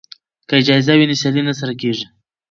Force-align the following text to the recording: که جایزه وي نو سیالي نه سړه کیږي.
که 0.49 0.55
جایزه 0.67 0.93
وي 0.97 1.05
نو 1.09 1.15
سیالي 1.21 1.41
نه 1.47 1.53
سړه 1.59 1.73
کیږي. 1.81 2.05